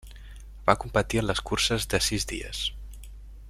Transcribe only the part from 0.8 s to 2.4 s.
competir en les curses de sis